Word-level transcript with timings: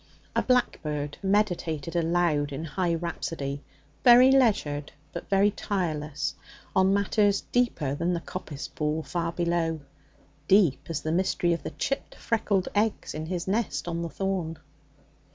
A 0.35 0.41
blackbird 0.41 1.19
meditated 1.21 1.95
aloud 1.95 2.51
in 2.51 2.65
high 2.65 2.95
rhapsody, 2.95 3.61
very 4.03 4.31
leisured, 4.31 4.91
but 5.13 5.29
very 5.29 5.51
tireless, 5.51 6.33
on 6.75 6.91
matters 6.91 7.41
deeper 7.51 7.93
than 7.93 8.13
the 8.15 8.19
Coppice 8.19 8.67
Pool 8.67 9.03
far 9.03 9.31
below, 9.31 9.79
deep 10.47 10.87
as 10.89 11.01
the 11.01 11.11
mystery 11.11 11.53
of 11.53 11.61
the 11.61 11.69
chipped, 11.69 12.15
freckled 12.15 12.67
eggs 12.73 13.13
in 13.13 13.27
his 13.27 13.47
nest 13.47 13.85
in 13.87 14.01
the 14.01 14.09
thorn. 14.09 14.57